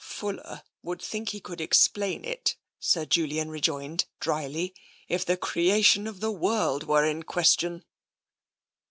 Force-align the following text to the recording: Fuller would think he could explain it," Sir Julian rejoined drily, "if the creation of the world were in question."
Fuller 0.03 0.63
would 0.81 0.99
think 0.99 1.29
he 1.29 1.39
could 1.39 1.61
explain 1.61 2.25
it," 2.25 2.55
Sir 2.79 3.05
Julian 3.05 3.51
rejoined 3.51 4.05
drily, 4.19 4.73
"if 5.07 5.23
the 5.23 5.37
creation 5.37 6.07
of 6.07 6.21
the 6.21 6.31
world 6.31 6.85
were 6.87 7.05
in 7.05 7.21
question." 7.21 7.85